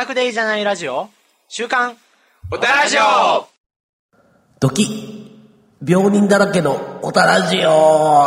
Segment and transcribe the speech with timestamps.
[0.00, 1.10] オタクでいいじゃないラジオ
[1.46, 1.94] 週刊
[2.50, 3.46] おたらじょ
[4.58, 5.30] ドキ
[5.86, 8.24] 病人だらけのおたラジオ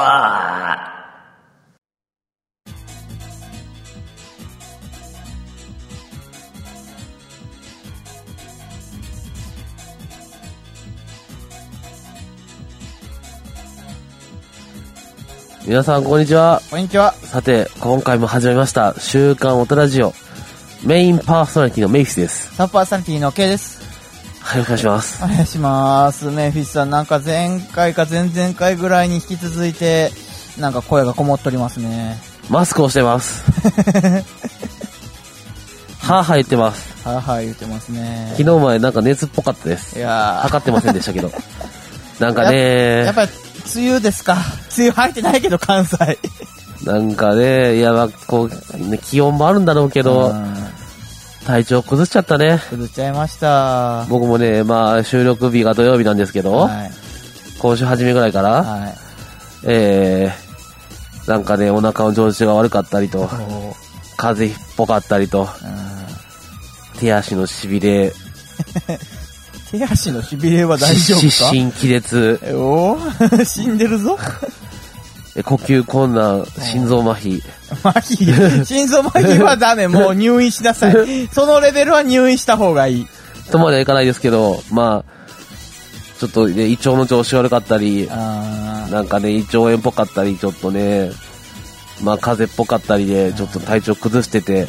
[15.66, 16.62] 皆さんこんにちは。
[16.70, 17.14] こんにちは。
[17.14, 20.14] さて、今回も始まりました、週刊おたラジオ。
[20.84, 22.54] メインパーソナリティのメイフィスです。
[22.56, 23.82] サンパーサリティの K です。
[24.42, 25.24] はい、お願いします。
[25.24, 26.26] お願いします。
[26.30, 30.12] メイフィスさん、なんか前回か前々回ぐらいに引き続いて、
[30.60, 32.18] なんか声がこもっておりますね。
[32.50, 33.44] マスクをしてます。
[36.02, 37.08] はぁはぁ言ってます。
[37.08, 38.34] はぁはぁ言ってますね。
[38.38, 40.02] 昨日までなんか熱っぽかったですい。
[40.02, 41.32] や測ってませんでしたけど。
[42.20, 43.32] なんかー、やねっぱり、
[43.76, 44.34] 梅雨ですか？
[44.78, 46.20] 梅雨入ってないけど、関西。
[46.84, 50.53] なんかね、いや、まあこう、ね、気温もあるんだろうけうど、ん
[51.46, 52.60] 体調崩しちゃったね。
[52.70, 54.06] 崩っちゃいました。
[54.10, 56.92] 僕もね、まあ、収録日が土曜日なんですけど、はい。
[57.60, 58.94] 今週初めぐらいから、はい。
[59.66, 63.76] えー、なんかね、お腹の調子が悪かったりと、こ
[64.18, 65.48] 風邪っぽかったりと、
[67.00, 68.14] 手足のしびれ、
[69.72, 71.30] 手足のしびれは大丈夫か？
[71.30, 74.18] 失神気絶、おー 死んでるぞ。
[75.42, 77.42] 呼吸困難、心臓麻痺、
[77.84, 78.26] 麻痺？
[78.66, 79.88] 心臓麻痺はダメ。
[79.88, 81.28] もう入院しなさい。
[81.34, 83.08] そのレベルは入院した方がいい。
[83.52, 85.14] とまではいかないですけど、まあ、
[86.20, 91.12] ちょっとね、胃腸の調子悪かったり、あなんかね、胃腸炎っぽかったり、ちょっとね、
[92.04, 94.68] まあ風邪っぽかったりで、ちょっと体調崩してて、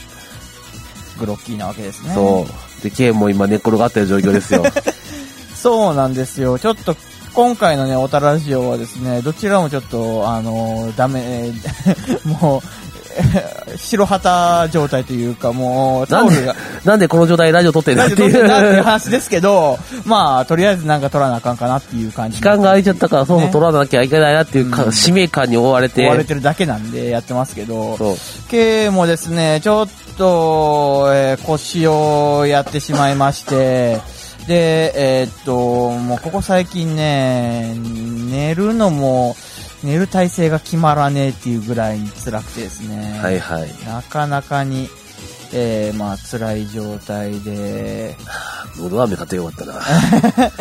[1.17, 2.15] ーグロッキーなわけですね。
[2.15, 2.83] そう。
[2.83, 4.65] で、ケイも今寝っ転がってる状況ですよ。
[5.55, 6.59] そうなんですよ。
[6.59, 6.97] ちょっと、
[7.35, 11.51] 今回のね、オタラジオはですね、どちらもちょっと、あのダメ、
[12.25, 12.85] もう、
[13.77, 18.83] 白旗状態というか、もう、タなんでオルが、、なんでこの状態でラジオ撮ってんだラっていジオ撮ってんだっていうう。
[18.83, 22.37] 話ですけど、まあ、とりあえずなんか撮らなあかんかなっていう感じ。
[22.37, 26.07] 期間が空いちゃったから、そうそうね撮らなきゃいけないなっていうか、うん使命感に追われて。
[26.07, 27.97] 追われてるだけなんでやってますけど。
[28.49, 34.01] K もですね、ちょっと、えー腰をやってしまいまして、
[34.47, 37.75] で、えーっと、もうここ最近ね、
[38.31, 39.37] 寝るのも、
[39.83, 43.69] 寝る体勢が決まらねえっていうぐらいに辛くてですね、はいはい。
[43.87, 44.89] なかなかに、
[45.53, 48.17] えー、まあ辛い状態で、
[48.79, 49.81] 喉飴買ってよかったな。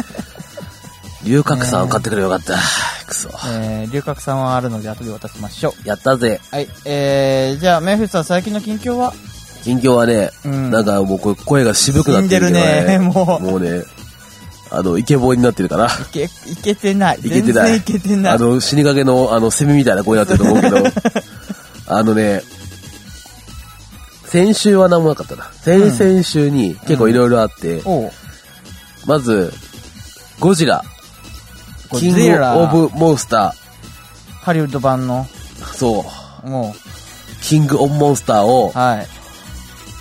[1.26, 2.58] 龍角散を買ってくれよかった。
[3.08, 3.30] くそ。
[3.48, 5.88] えー、龍角散はあるので後で渡しましょう。
[5.88, 6.42] やったぜ。
[6.52, 9.14] はい、えー、じゃあ、メイフィスさん最近の近況は？
[9.64, 10.72] 近況はね、うん。
[10.72, 13.00] なんかもう声が渋くなってるけど死んでるね。
[13.14, 13.44] もう。
[13.44, 13.84] もうね、
[14.70, 15.86] あの、イケボーになってるから。
[15.86, 17.20] いけ、いけてない。
[17.24, 17.44] いけてない。
[17.44, 18.34] 全然いけてない。
[18.34, 20.84] あの、死にかけの、あの、セミみたいな声になってると思うけど、
[21.88, 22.44] あのね、
[24.26, 25.50] 先週は何もなかったな。
[25.62, 28.12] 先々週に結構いろいろあって、おう。
[29.06, 29.54] まず、
[30.40, 30.84] ゴジラ、
[31.90, 33.54] ゴキングオブモンスタ
[34.42, 36.04] ハリウッド版の、ー、そ
[36.44, 36.76] う、も
[37.44, 39.23] キングオブモンスターをう、はい。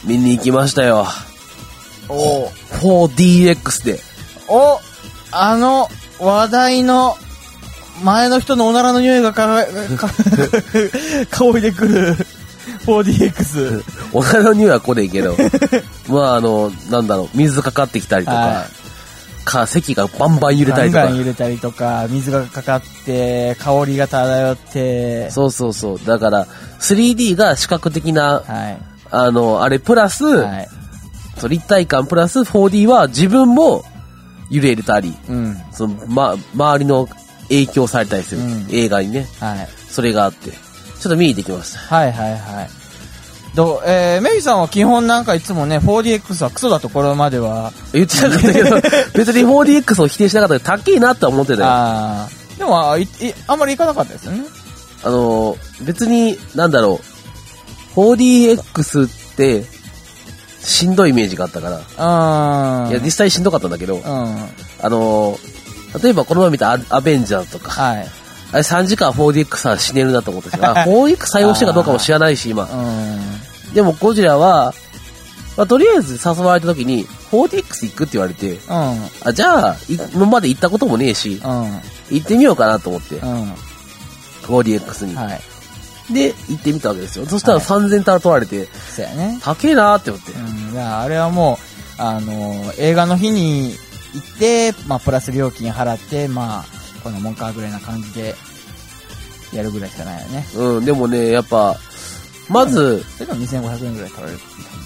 [0.04, 1.06] 見に行きましたよ。
[2.08, 2.46] お
[2.80, 4.00] 4DX で。
[4.48, 4.80] お
[5.30, 7.16] あの、話題の、
[8.02, 9.64] 前の人のおならの匂いがか、
[9.96, 10.08] か、
[11.30, 12.16] 香りでくる、
[12.86, 13.84] 4DX。
[14.12, 15.36] お金の匂いは来ねえけど、
[16.08, 18.66] まああの、なんだろう、水かかってきたりとか、は
[19.44, 20.66] か、席がバンバン揺い。
[20.66, 21.18] れたりとかガンガン。
[21.18, 26.00] 揺れたりとか、水がかかって、香りが漂って、そうそうそう。
[26.04, 26.46] だから、
[26.80, 28.91] 3D が視覚的な、はい。
[29.12, 30.68] あの、あれプラス、はい。
[31.38, 33.84] そう立体感プラス 4D は自分も
[34.50, 35.56] 揺れたり、うん。
[35.70, 37.08] その、ま、周りの
[37.48, 39.26] 影響されたりする、うん映画にね。
[39.38, 39.68] はい。
[39.88, 41.78] それがあって、ちょっと見に行ってきました。
[41.94, 42.70] はいはいはい。
[43.54, 48.76] どう、えー、メイさんは基本なんかいつもね、4DX はクソだところまでは、言ってなかったけど、
[49.14, 51.68] 別に 4DX を否定しなかったけど、高いなとは思ってたよ。
[51.68, 52.28] あ
[52.58, 53.08] でもあいい、
[53.46, 54.44] あんまり行かなかったですよね。
[55.04, 57.11] の、別に、なんだろう、
[57.94, 59.64] 4DX って、
[60.62, 62.90] しんどいイメージがあったから、うん。
[62.90, 64.02] いや、実際しんどかったんだけど、うん。
[64.02, 65.38] あの、
[66.02, 68.08] 例えばこの前見たアアベンジャーズとか、はい。
[68.52, 72.64] あれ3時間 4DX は死ねるなと思ったし、あ 4DX 採用してるかどうかも知らないし、今。
[72.64, 73.74] うん。
[73.74, 74.74] でもゴジラは、
[75.56, 78.58] まあ、とりあえず誘われた時に、4DX 行くって言われて、うん。
[79.24, 81.80] あ、じゃあ、い今まで行ったこともねえし、うん。
[82.10, 83.52] 行ってみようかなと思って、うん。
[84.42, 85.14] 4DX に。
[85.14, 85.40] はい。
[86.12, 87.26] で、行ってみたわけですよ。
[87.26, 89.38] そしたらはい3000タラ取られて、そうやね。
[89.42, 90.32] 高えなーって思って。
[90.32, 90.72] うん。
[90.72, 91.58] いや、あれはも
[91.98, 93.74] う、あの、映画の日に
[94.14, 96.64] 行って、まあ、プラス料金払って、まあ、
[97.02, 98.34] このもんかぐらいな感じで、
[99.52, 100.46] やるぐらいしかないよね。
[100.56, 101.76] うん、でもね、やっぱ、
[102.48, 104.38] まず、それでも2500円ぐらい取られる。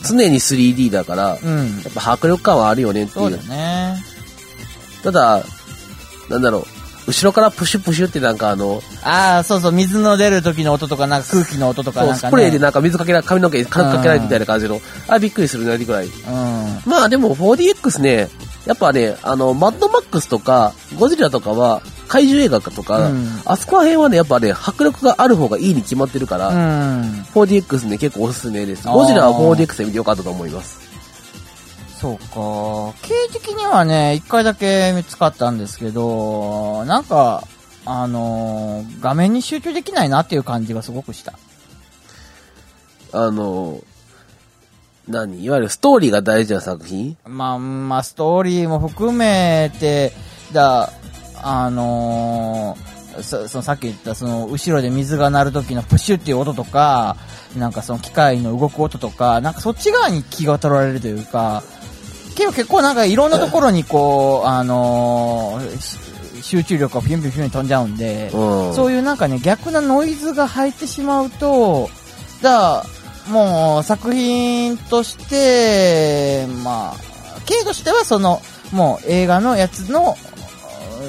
[0.05, 1.81] 常に 3D だから、うん。
[1.81, 3.37] やっぱ迫力感はあるよねっていうそうだ。
[3.43, 3.96] ね。
[5.02, 5.43] ただ、
[6.28, 6.75] なんだろう、
[7.06, 12.29] 後ろからプシュプシュってなんかあの、ああ、そうそう、水の出る時の音とか、なんか空気の音とかなんかね。
[12.29, 16.06] スプレーでなんか水かけら、髪の毛かけられるみたいな感じの、あ、びっくりするね、ぐらい。
[16.06, 16.12] うん。
[16.85, 18.29] まあでも 4DX ね、
[18.67, 27.25] やっぱね、あの、マッドマックスとか、ゴジラとかは、怪獣映画とか、うんあそこら辺はね、やっぱね、迫力がある方がいいに決まってるから、うん。
[27.35, 28.87] 4DX ね、結構おすすめです。
[28.88, 30.86] ゴジラは 4DX で見てよかったと思います。
[31.98, 32.94] そうか。
[33.02, 37.43] 経営的にはね、一回だけ見つかったんですけど、なんか、
[37.87, 41.34] あのー画面に集中できないなっていう感じがすごくした。
[43.12, 43.81] あの、
[45.08, 45.43] 何？
[45.43, 47.16] いわゆるストーリーが大事な作品？
[47.25, 50.12] まあ、まあ、ストーリーも含めて、
[50.52, 50.92] だ、
[51.42, 57.16] あのーそそのさっき言ったその後ろで水が鳴る時のプシュっていう音とか、
[57.56, 61.62] なんかその機械の動く音とか、なんかそっち側に気が取られるというか、
[62.37, 65.99] 結構結構なんかいろんなところにこう、あのーし
[66.43, 68.75] 集中力がピュンピュンピュン飛んじゃうんで、うん。
[68.75, 71.91] そういうなんかね、逆なノイズが入ってしまうと、
[72.41, 72.85] だか
[73.27, 76.94] らもう作品として、まあ、
[77.47, 78.41] 経としてはその、
[78.71, 80.17] もう映画のやつの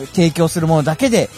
[0.02, 1.30] うん提供するものだけで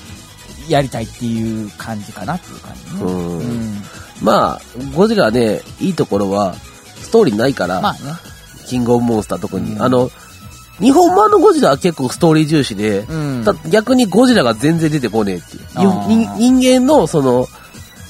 [0.67, 3.01] やりたいっていう感じかなっていう感じね。
[3.01, 3.81] うんうん
[4.21, 4.61] まあ、
[4.95, 6.53] ゴジラね、いいところは、
[7.01, 7.99] ストーリーないから、まあね。
[8.69, 9.73] キングオブモンスター特に。
[9.73, 9.81] うん。
[9.81, 10.09] あの、
[10.79, 13.43] 日本版のゴジラは結構ストーリー重視で、うん。
[13.43, 15.63] た逆にゴジラが全然出てこねえっていう。
[16.37, 17.47] 人間の、その、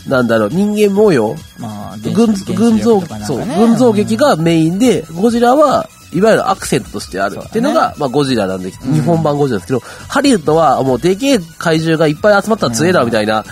[0.08, 3.56] なんだろう、人間模様、まあ、群像、そう、原子力とかなんかね。
[3.58, 8.94] 群像劇がメインで、ゴジラは、いわゆるアクセントとしてあるっていうのが、まあゴジラなんで、うん。
[8.94, 13.46] 日本版ゴジラですけど、ハリウッドはもうでけえ怪獣がいっぱい集まったら強えだろみたいな、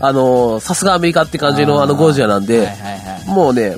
[0.00, 3.28] あのー、さすがアメリカって感じのあのゴジラなんで、はいはいはい。
[3.28, 3.76] もうね、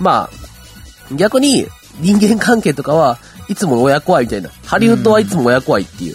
[0.00, 1.66] まあ、逆に
[2.00, 3.18] 人間関係とかは
[3.48, 4.50] いつも親子愛みたいな。
[4.64, 6.14] ハリウッドはいつも親子愛っていう。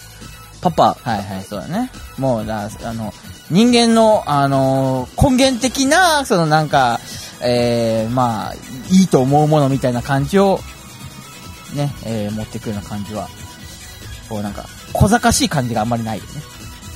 [0.62, 1.92] パパ、はいはい、そうだね。
[2.18, 3.14] もう、だあの、
[3.52, 7.00] 人間の、あの根源的な、そのなんか、
[7.42, 8.54] えー、まあ、
[8.90, 10.60] いいと思うものみたいな感じを、
[11.76, 13.28] ね、えー、持ってくるような感じは、
[14.30, 16.30] こうなんか、小賢しい感じがあんまりないよね。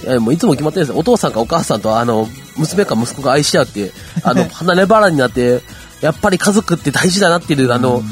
[0.03, 0.99] いやもういつも決まってるんですよ。
[0.99, 3.91] お父さんかお母さんとあの、娘か息子が愛し合って、
[4.23, 5.61] あの、 離れ離れになって、
[6.01, 8.03] やっぱり家族って大事だなっていう、あの、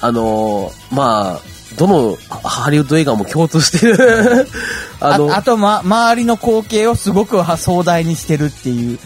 [0.00, 1.40] あの、まあ、
[1.76, 4.46] どのハハリウッド映画も共通してる、
[5.00, 8.98] あの、ああと、ま、周りの光景をすごくは壮大にしてるっていう。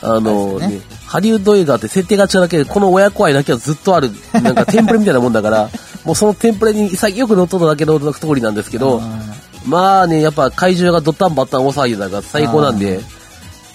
[0.00, 5.70] あのあれですね、ハリウッド映画って設定が違うだけで、この親子愛だけはずっとある、なんかテンプレみたいなもんだから、
[6.04, 9.02] もうそのテンプレに潔く乗っとっただけの通りなんですけど、
[9.66, 13.00] まあね、やっぱ怪獣がドッタンバッタン大騒ぎだから最高なんで、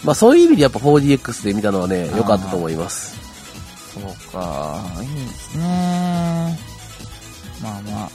[0.03, 3.12] まあそういう意味でやっぱ 4DX で見たのはね、良かったと思います。
[3.93, 6.59] そうか、いいですね。
[7.61, 8.09] まあまあ、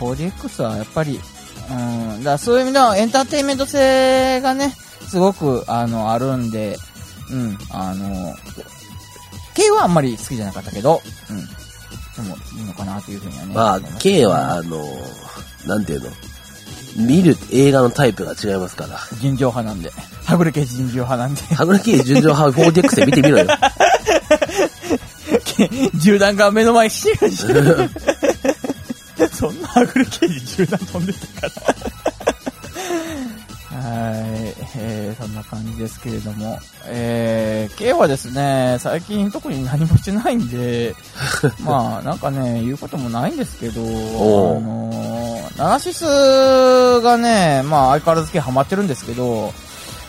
[0.00, 1.20] 4DX はやっぱり、
[1.70, 4.74] うん、だそういう意味ではエンターテインメント性がね、
[5.08, 6.76] すごく、あの、あるんで、
[7.30, 8.34] うん、あの、
[9.54, 13.54] K はあんまり好きじゃなかったけど、うん、でもいいのかなというふうにはね。
[13.54, 14.84] まあ K は、あの、
[15.66, 16.10] なんていうの、
[16.96, 18.98] 見る映画のタイプが違いますから。
[19.20, 19.90] 尋常派なんで。
[20.24, 21.42] はぐれ系尋常派なんで。
[21.54, 23.46] はぐれ K 順調派 4DX で見てみろよ。
[25.94, 27.44] 銃弾が目の前にしてるし。
[29.32, 31.94] そんなはぐれ系に銃弾飛んでたから。
[33.84, 40.94] はい、えー、そんな感じですけれども、えー、K はですね、最近特に何もしてないんで、
[41.60, 46.04] まあ、なんかね、言うこともないんですけど、あのー、ナナシス
[47.00, 49.52] がね、まあ、相変わらず K ハマってるんですけど、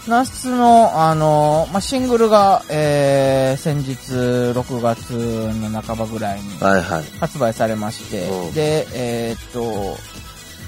[0.07, 7.03] ナナシスの、あのー、まあ、シングルが、えー、先日、6月の半ばぐらいにはいはい。
[7.19, 9.97] 発売されましてう、んで、えーっと、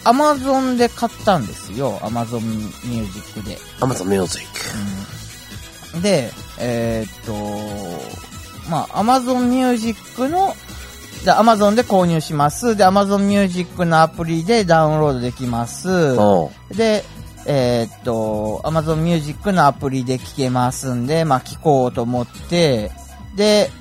[0.03, 1.99] アマゾンで買ったんですよ。
[2.01, 3.57] アマゾンミュージックで。
[3.79, 4.45] Amazon Music。
[5.13, 5.17] うん
[6.01, 10.53] で、えーっと、まあ、アマゾンミュージックの、
[11.25, 12.75] で、アマゾンで購入します。
[12.75, 16.15] で、アマゾンミュージックのアプリでダウンロードできます。
[16.75, 17.03] で、
[17.49, 22.91] えーっと、アマゾンミュージックのアプリで聴けますんで、まあ、聴こうと思って、
[23.35, 23.71] で、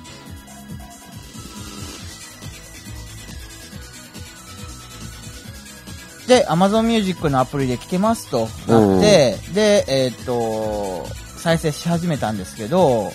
[6.27, 11.05] で、Amazon Music のアプリで聴けますとなって、で、えーっと、
[11.37, 13.11] 再生し始めたんですけど、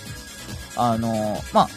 [0.77, 1.69] あの、まあ、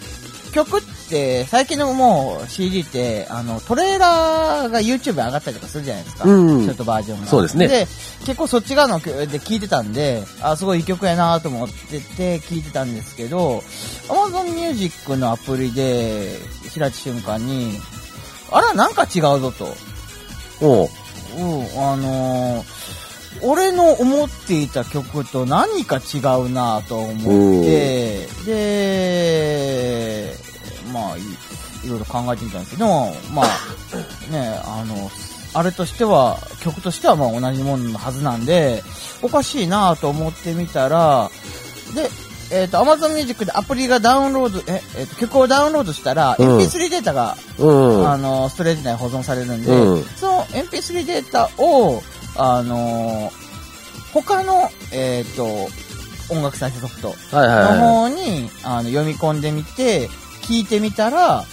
[0.54, 6.24] 曲ってって、最近のもう CD って、あの、トレーラーが YouTube に上がったりとかするじゃないですか。
[6.26, 7.28] うんショートバージョンが。
[7.28, 7.88] そうですねで、
[8.26, 13.64] 結構そっち側ので聞いてたんで、あ、すごいいい曲やなと思ってて聞いてたんですけど、
[14.08, 16.38] Amazon Music のアプリで
[16.78, 17.80] 開いた瞬間に、
[18.52, 19.76] あら、なんか違うぞと。
[20.62, 20.90] おう
[21.38, 22.76] うん、あのー
[23.42, 30.15] 俺の思っていた曲と何か違うなと思って、で、
[30.96, 32.88] まあい、いろいろ考えてみたんですけど、
[33.34, 35.12] まあ、ね、あの、
[35.54, 38.82] あれとしては、曲としてはまあ同じもののはずなんで、
[39.22, 41.30] おかしいなと思ってみたら、
[41.94, 42.10] で、
[42.52, 46.58] えっ、と、Amazon Music でアプリがダウンロード、え、えーと曲をダウンロードしたら、うん。
[46.60, 48.08] MP3 データがうん。
[48.08, 50.04] あの、ストレージ内に保存されるんで、うん。
[50.04, 52.04] その MP3 データを、
[52.38, 53.32] あの
[54.14, 55.46] 他の、えっ、と、
[56.30, 60.10] 音楽再生ソフトはいはいのは方に、あの、読み込んでみて、
[60.48, 61.44] 聞いてみたら、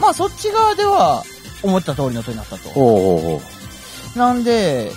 [0.00, 1.22] まあそっち側では
[1.62, 2.58] 思った通りの音になったい。
[2.58, 2.70] と。
[2.74, 4.90] おうおうおうなんで、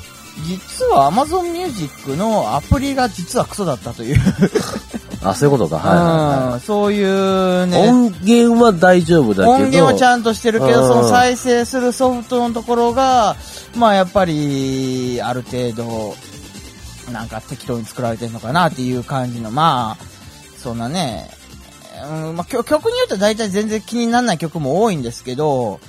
[0.47, 4.17] 実は Amazon Music のアプリが実はクソだったという、
[5.21, 5.77] あ、そういうことか。
[5.77, 7.69] はいはいそういうい。
[7.69, 9.49] ね、音源は大丈夫だけど。
[9.51, 13.35] 音源はちゃんとしてるけど、うんその再生するソフトのところが、
[13.75, 16.15] まあやっぱり、ある程度、
[17.11, 20.03] なんか適当に作られてるのかなっていう感じの、まあ、
[20.61, 21.29] そんなね、
[21.99, 25.79] うんまあ、曲曲によっては大体全然気にならない曲も多いんですけど、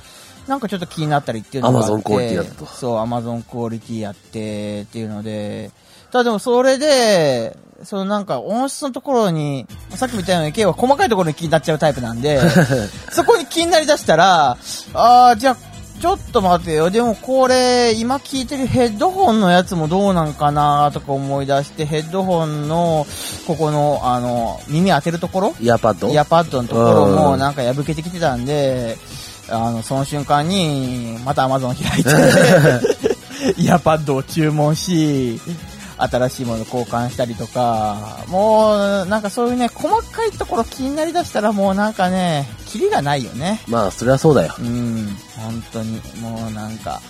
[0.47, 1.93] なんかちょっと気になったりっていうのがあって。
[1.93, 5.71] Amazon クオリティだっそう、Amazon クオリティやってっていうので、
[6.11, 12.41] ただでもそれで、そのなんか音質のところに、さっきみたいに K は細かいところに気になっちゃうタイプなんで、
[13.11, 14.59] そこに気になりだしたら、
[14.93, 15.57] ああ、じゃあ、
[16.01, 16.89] ちょっと待てよ。
[16.91, 23.07] でもこれ、今聞いてるヘッドホンのやつもどうなんかなとか思い出して、ヘッドホンの、
[23.47, 25.55] ここの、あの、耳当てるところ？
[25.61, 26.09] イヤーパッド？
[26.09, 27.15] イヤーパッドのところうん。
[27.15, 28.97] もなんか破けてきてたんで、
[29.51, 32.11] あの、その瞬間に、また Amazon 開いて、
[33.61, 35.39] イヤーパッドを注文し、
[35.99, 43.61] 新しいもの交換したりとか、もう、なんかそういうね、細かいところ気になりだしたらもうなんかね、キリがないよね。
[43.67, 44.55] まあ、それはそうだよ。
[44.59, 47.01] うん、本当に、もうなんか、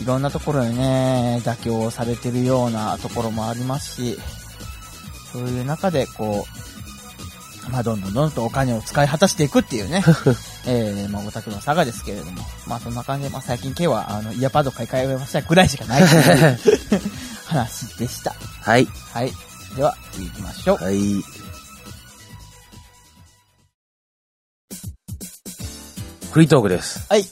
[0.00, 4.18] いろんなところにね、妥協されてるようなところもありますし、
[5.32, 6.46] そういう中で、こ
[7.68, 10.02] う、まあ、どんどんどんどんとお金を使い果たしていくっていうね、
[10.66, 16.02] えー、まあ、オタクの差がですけれども、まあ、そんな感じで、まあ、最近 K は、あの、イヤーパッド買い替えましたぐらいしかない
[17.46, 18.34] 話でした。
[18.60, 18.88] はい。
[19.12, 19.32] はい。
[19.76, 20.84] では、次行きましょう。
[20.84, 21.49] はい。
[26.30, 27.06] フリートークです。
[27.08, 27.24] はい。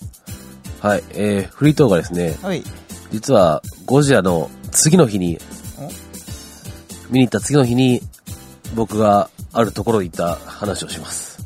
[0.81, 1.05] はい。
[1.11, 2.65] えー、フリートークはですね、はい。
[3.13, 5.39] 実は、ゴジラの次の日に、
[7.11, 8.03] 見に行った次の日に、
[8.75, 11.39] 僕があるところに行った話をします。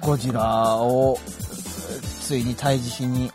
[0.00, 1.16] ゴジラを、
[2.20, 3.30] ついに退治しに、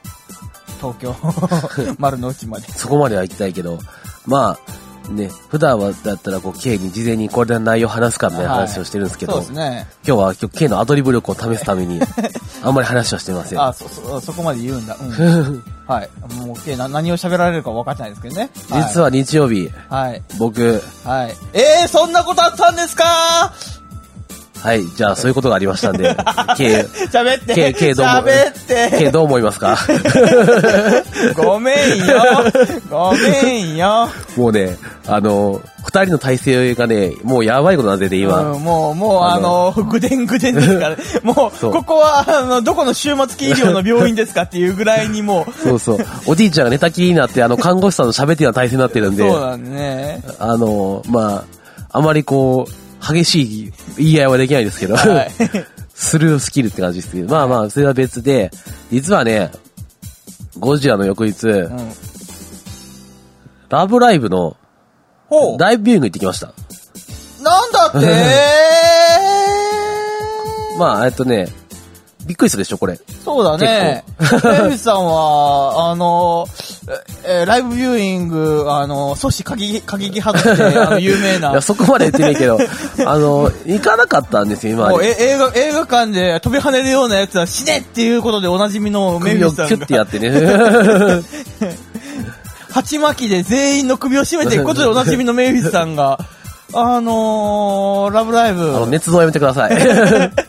[0.81, 1.15] 東京、
[1.97, 2.67] 丸の内まで。
[2.73, 3.79] そこまでは行きたいけど、
[4.25, 4.78] まあ、
[5.09, 9.87] ね、普段はだったらこう、K に事前にこれで内容話すかみたいな話をしてるんですけど、そうですね。
[10.05, 11.99] 今日は今日 K のアドリブ力を試すために、
[12.63, 13.61] あんまり話はしてません。
[13.61, 14.95] あ、そ、そ、そこまで言うんだ。
[14.99, 15.63] うん。
[15.87, 16.09] はい。
[16.35, 18.51] もう、OK な、何を喋られるか分かってないですけどね。
[18.69, 20.21] 実は日曜日、はい。
[20.37, 21.35] 僕、はい。
[21.53, 23.53] えー、そんなことあったんですか
[24.61, 26.15] はい、じゃあそういうことがありましたんで、
[26.57, 27.55] K、喋って。
[27.55, 28.97] K、K どうも、喋って。
[28.97, 29.77] K どう思いますか？
[31.35, 32.23] ごめんよ。
[32.89, 34.09] ごめんよ。
[34.35, 38.41] もうね、あの、二人の体制がね、もうやばいことなんでね、今。
[38.51, 46.05] うん、もう、もう、ああの、ぐでんぐでんですから、 もう、そうここは、あの、どこの終末期医療の病院ですかっていうぐらいにもう、そうそう。
[46.25, 50.23] おじいちゃんが寝たきりになって、あの、看護師さんと喋ってるような体制になってるんで、そうなんでね。
[50.37, 51.43] あの、ま
[51.91, 55.31] あ、あまりこう、激しい言い合いはできないですけど、はい。
[55.93, 58.51] スルースキルって感じですけど、まあまあ、それは別で、
[58.91, 59.51] 実はね、
[60.57, 61.91] ゴジラの翌日、うん。
[63.69, 64.55] ラブライブの。
[65.59, 66.53] ライブビューイング行ってきました。
[67.41, 68.07] なんだって
[70.77, 71.47] まあ、えっとね、
[72.29, 72.99] びっくりするでしょ、これ。
[73.25, 74.03] そうだね。
[74.63, 76.45] エミさんは、あの、
[77.25, 81.49] え、えライブビューイング、あの、阻止過激、過激派として、あの、 有名な。
[81.49, 82.59] いや、そこまで言ってないけど、
[83.03, 85.07] あの、行かなかったんですよ、今まもうで。
[85.19, 91.23] え映画、映画館で飛び跳ねるようなやつは死ねっていうことでおなじみのメ首をキビウスさんが、ュッてやってね。
[92.71, 96.19] 鉢巻きで全員の首を絞めていくことでおなじみのメビウスさんが、
[96.73, 98.61] あのー、ラブライブ。
[98.61, 99.71] あの、捏造やめてください。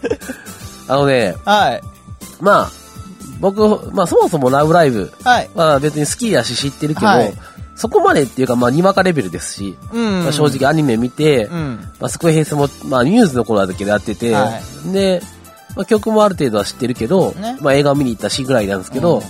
[0.90, 1.82] あのね、はい。
[2.40, 2.70] まあ、
[3.40, 5.12] 僕、まあそもそもラブライブ
[5.54, 7.32] は別に好きだし知ってるけど、はい
[7.76, 10.23] そこまでっていうか、まあにわかレベルですし、うん。
[10.25, 11.80] まあ、正直アニメ見て、うん。
[11.99, 14.50] まあスクエヘイスも、まあニュースの頃だけでやってて、は
[14.92, 15.23] で、
[15.76, 19.23] まあ、曲もある程度は知ってるけど、ねまあ、映画を見に行ったしぐらいなんですけど、うん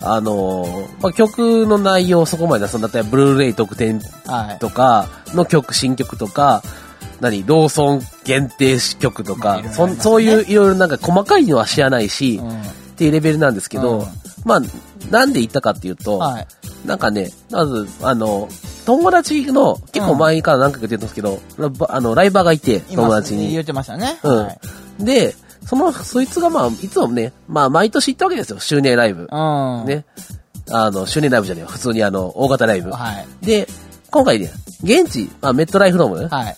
[0.00, 4.58] あのーまあ、曲の内容そこまでそんだったらブルーレイ特典はい。
[4.58, 6.62] とかの曲、新曲とか、
[7.20, 12.62] 何、ローソン限定曲とか、そそういういろいろなんか細かいのは知らないし、うん
[12.96, 14.06] っていうレベルなんですけど、うん
[14.46, 14.60] まあ、
[15.10, 16.46] なんで行ったかっていうと、はい。
[16.86, 18.48] なんかね、まず、あの、
[18.86, 23.50] 友達の、結構前から何回か言ってるんですけど、ラバあの、ライバーがいて、友達に。
[23.50, 24.18] 言ってましたね。
[24.22, 24.50] うんは
[25.00, 25.04] い。
[25.04, 25.34] で、
[25.66, 29.22] その、そいつがまあ、いつもね、まあ、毎年行ったわけですよ、周年ライブ。
[29.22, 29.84] うん。。
[29.84, 30.04] ね。
[30.70, 32.90] あの、周年ライブじゃねえよ、普通にあの、大型ライブ。
[32.90, 33.26] はい。
[33.44, 33.68] で、
[34.10, 34.50] 今回ね、
[34.82, 36.56] 現地、まあ、メットライフドーム、はい。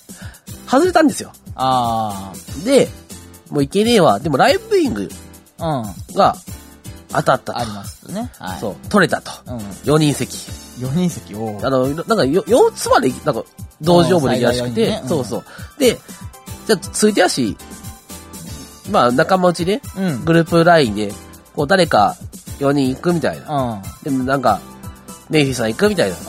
[0.68, 1.32] 外れたんですよ。
[1.54, 2.32] あ
[2.64, 2.88] で、
[3.50, 4.20] もう行けねえわ。
[4.20, 5.08] でもライブビューイング
[5.58, 5.82] あ。
[6.08, 6.14] うん。
[6.14, 6.36] が
[7.10, 7.58] 当たったと。
[7.58, 8.30] ありますね。
[8.38, 8.60] はい。
[8.60, 9.30] そう、取れたと。
[9.46, 9.58] うん。
[9.58, 10.36] 4人席。
[10.80, 11.34] 4人席？
[11.34, 11.58] を。
[11.62, 13.44] あの、なんかよ、4つまで、なんか、
[13.80, 15.44] 同時応募できるらしくて、ねうんそうそう。
[15.78, 15.98] で、
[16.66, 17.56] じゃあ、ついてやし、
[18.90, 20.24] まあ、仲間内で、うん。
[20.24, 21.12] グループラインで、
[21.54, 22.16] こう、誰か
[22.58, 23.62] 4人行くみたいな。
[23.62, 23.82] うん。
[24.04, 24.60] でもなんか、
[25.30, 26.16] メイフィーさん行くみたいな。
[26.16, 26.20] う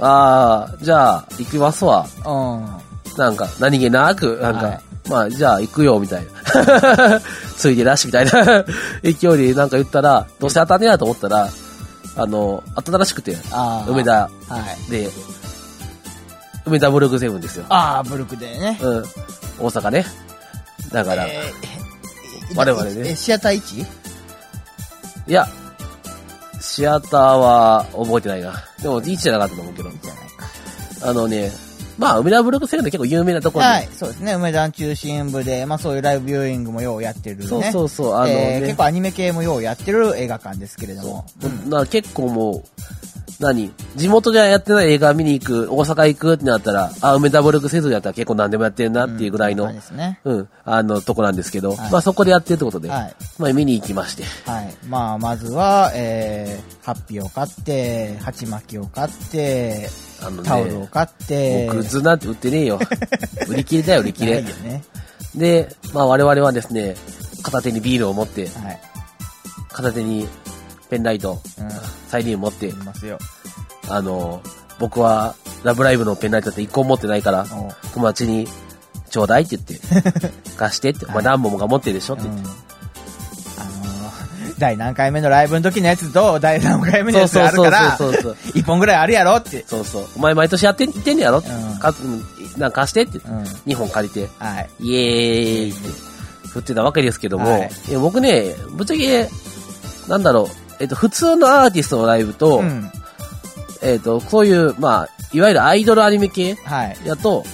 [0.00, 2.06] あー、じゃあ、行きますわ。
[3.16, 7.20] なんか、何気なく、なんか、はいまあ、じゃあ行くよ、みたいな。
[7.56, 8.64] ついでなし、みたいな
[9.04, 11.48] 勢いでなんか言ったら、どうせ当たんねえなと思ったら、
[12.16, 13.36] あの、当たったらしくて。
[13.86, 14.02] 梅。
[14.04, 14.30] 田は
[14.88, 14.90] い。
[14.90, 15.10] で、
[16.64, 17.66] 梅田ブルクセブンですよ。
[17.68, 18.78] ああ、ブルクでね。
[18.80, 19.04] うん。
[19.58, 20.06] 大阪ね。
[20.92, 21.74] だから、えー
[22.54, 23.86] 我々ねえシアター 1?
[25.26, 25.48] いや、
[26.60, 28.52] シアターは覚えてないな。
[28.80, 29.90] でも、1じゃなかったと思うけど。
[31.02, 31.50] あのね、
[31.98, 34.34] まあ、梅田ブルクセブンって結構有名なところで、はい、そうですね。
[34.34, 37.46] 梅田中心部で、まあそういうライブビューイングもようやってるね。
[37.46, 41.26] そうそうそう、あのね、えー結構アニメ系もようやってる映画館ですけれども。
[41.40, 43.03] そうな結構もう、
[43.40, 43.72] 何？
[43.96, 50.20] 地元ではやってない映画見に行く、大阪行くってなったら、あ、梅田ブルクセブンやったら結構何でもやってるなっていうぐらいの、そうですね。
[50.24, 53.14] うん、あの、とこなんですけど、はいまあそこでやってるってことで、はい。
[53.38, 54.74] まあ見に行きまして、はい。
[54.88, 59.88] まあ、まずは、えー、ハッピーを買って、鉢巻きを買って、
[60.22, 62.80] あのタオルをね、買って、もうグッズなんて売ってねえよ。
[63.48, 64.42] 売り切れだよ、売り切れ。
[64.42, 64.84] ね。
[65.34, 66.96] で、まあ我々はですね、
[67.42, 68.80] 片手にビールを持って、はい。
[69.72, 70.28] 片手に
[70.94, 71.70] ペンライト、うん。
[72.08, 73.18] サイリウム持ってい、ますよ。
[73.88, 74.40] あの、
[74.78, 78.46] 僕はラブライブのペンライトって一個も持ってないから、お友達に、
[79.10, 79.80] ちょうだいって言っ
[80.14, 82.34] て、 貸してって、まあ何本もが持ってるでしょってうん。
[82.36, 82.50] 言って。
[83.58, 87.98] あのー、第何回目のライブの時のやつと、第何回目のやつがあるから。
[88.54, 89.64] 一本ぐらいあるやろって。
[89.66, 90.06] そうそう。
[90.16, 92.24] お前毎年やってってんねやろ、うんかうん
[92.56, 93.42] なんか貸してって、うん。
[93.42, 94.70] 2本借りて、はい。
[94.78, 96.14] イエーイって
[96.50, 99.28] 振ってたわけですけども、はい僕ね、ぶっちゃけ、
[100.08, 102.90] なんだろう、えっと、普通のアーティストのライブと、うん。
[103.82, 106.96] えっと、そういう、まあ、いわゆるアイドルアニメ系はい。
[107.04, 107.44] やと、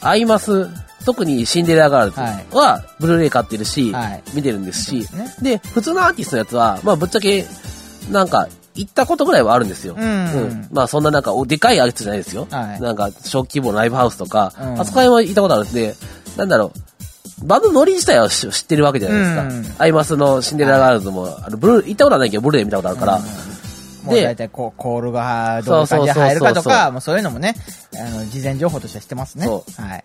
[0.00, 0.68] アイマス、
[1.04, 5.34] 特にシンデレラガールズは、ブルーレイ買ってるし、はい見てるんですし、ね。
[5.40, 7.46] で、普通のアーティストのやつは、まあ、ぶっちゃけ、
[8.10, 9.96] なんか、行ったことぐらいはあるんですよ。
[9.98, 12.46] うんまあ、そんななんか、おでかいアーティストじゃないですよ。
[12.50, 15.94] はいなんか、小規模のライブハウスとか、うんあそこら辺は行ったことあるんで、
[16.36, 16.95] なんだろう、
[17.42, 19.42] バンドのノリ自体は知知ってるわけじゃないですか。
[19.42, 23.20] うんアイマスのシンデレラガールズも、あのブルー、行ったことはないけど、ブルーレイ見たことあるから、
[24.08, 27.54] で大体こう、コールがどういう感じで入るかとか、もうそういうのもね、
[27.94, 29.46] あの、事前情報としては知ってますね。
[29.46, 30.04] そはい。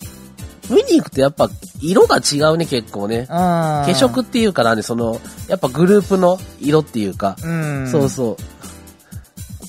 [0.69, 1.49] 見に行くとやっぱ、
[1.81, 3.19] 色が違うね、結構ね。
[3.19, 3.27] うん。
[3.27, 7.87] 化色っていうからね、その、やっぱグループの色っていうか、うん。
[7.91, 8.37] そうそう。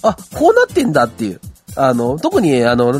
[0.02, 1.40] あ、こうなってんだっていう。
[1.76, 2.92] あの、特に、あの、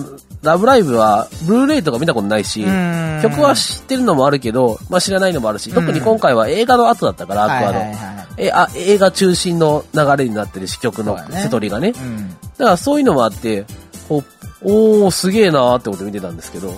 [0.43, 7.79] ラブライブは、ブルーレイとか見たことないし、うん曲は知ってるのもあるけど、まあ知らないのもあるし、特に今回は映画の後だったから、アクアの。
[7.79, 8.23] はいはいはい。
[8.39, 11.93] えあ映画中心の流れになってるし、曲のそうだねストーリーがね。
[11.97, 12.29] うん。
[12.59, 13.65] だからそういうのもあって、
[14.09, 16.73] こうおー、すげえなーってことで見てたんですけど。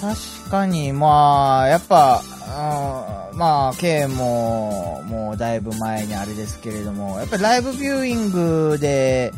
[0.00, 2.22] 確かに、まあ、やっぱ、
[3.32, 9.32] うんまあ、K も、もうだいぶ前にあれですけれども、やっぱりライブビューイングで、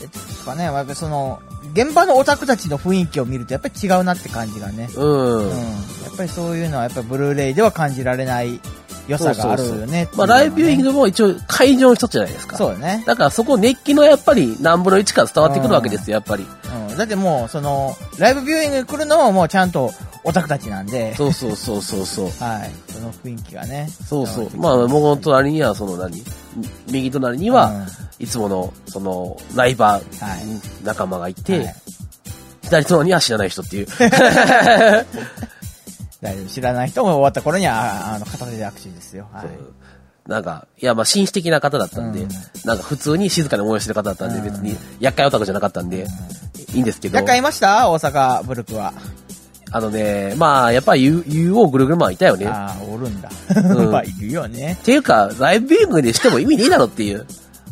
[0.00, 1.40] えっとかね、やっぱりその、
[1.72, 4.88] 現場のオタクたちの雰囲気を見るとやっぱり違うなって感じがね。
[4.96, 5.38] うん。
[5.38, 5.50] うん。
[5.50, 5.56] や
[6.12, 8.60] っぱりそういうのはやっぱりブルーレイでは感じられない
[9.08, 12.56] 良さがあるよねっていうまあライブビューイングも一応会場の一つじゃないですか。
[12.56, 13.02] そうよね。
[13.06, 16.46] だからそこ熱気のやっぱり何分の1から伝わってくるわけですよ、やっぱり。
[16.90, 16.96] うん。
[16.96, 19.92] だってもう、その、ライブビューイングに来るのももうちゃんと
[20.28, 22.30] オタクたちなんで、そうそうそうそうそう。
[22.44, 22.70] はい。
[22.92, 23.88] その雰囲気がね。
[24.06, 24.50] そうそう。
[24.50, 26.22] 伝まあ、わってきて僕の隣には、その何？
[26.90, 27.86] 右隣には、
[28.18, 31.74] いつもの、その、ライバー、はい仲間がいうんて、はい
[32.62, 33.86] 左隣には知らない人っていう。
[36.20, 36.46] 大丈夫。
[36.48, 39.26] 知らない人も終わった頃には、ああの、片手で握手ですよ。
[39.32, 39.46] はい。
[40.28, 42.28] なんか、いや、まあ、紳士的な方だったんで、うん
[42.66, 46.06] なんか普通に静かに応援してる方だったんで、うん別に、厄介オタクじゃなかったんで、
[46.74, 47.14] いいんですけど。
[47.14, 47.90] なんかいました？
[47.90, 48.92] 大阪ブルクは。
[49.70, 52.46] あのね、まあ、やっぱり UO ぐるぐるマンいたよね。
[52.46, 53.30] っああ、おるんだ。
[53.54, 54.78] うん まあ、いるよね。
[54.82, 57.26] ていうか、ライブビューイングにしても意味ねえだろっていう。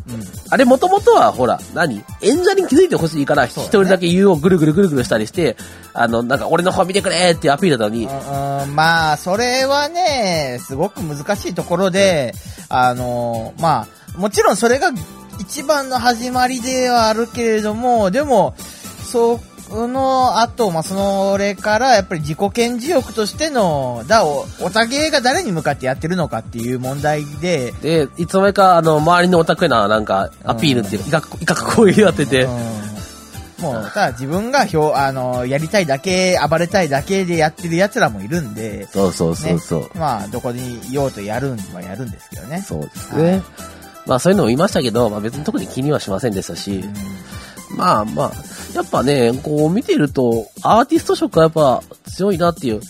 [0.09, 0.23] うん。
[0.49, 2.03] あれもともとは、ほら、何？
[2.21, 5.57] 演者に気づいてほしいから、一人だけ UO ぐるぐるぐるぐるしたりして、
[5.93, 12.33] あの、なんか俺の方見てくれっていうアピールだったのに、うんまあ、それはね、すごく難しいところで、
[12.69, 14.91] あの、まあ、もちろんそれが
[15.39, 18.55] 一番の始まりではあるけれども、でも、
[19.03, 32.51] その後、まあ、それから、やっぱり自己顕示欲としての、だ、お、おたげが誰に向かってやってるのかっていう問題で、で、いつの間にか、あの、周りのオタクへな、なんか、アピールっていう、威嚇、威嚇行為やってて、うん、
[33.63, 39.89] もう、ただ自分が表、あの、やりたいだけ、暴れたいだけでやってる奴らもいるんで、そうそうそうそう。
[39.97, 42.63] まあ、どこにいようとやるんはやるんですけどね。
[42.65, 43.43] そうですね。
[44.07, 46.83] まあそういうのもいましたけど、まあ別に特に気にはしませんでしたし、
[47.75, 48.31] まあまあ、
[48.77, 52.81] やっぱね、こう見てると、アーティスト色はやっぱ強いなっていう。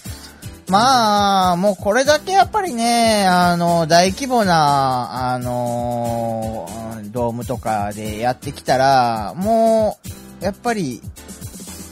[0.68, 6.68] まあ、もうこれだけやっぱりね、あの、大規模な、あの、
[7.00, 9.98] うんドームとかでやってきたら、も
[10.42, 11.02] う、やっぱり、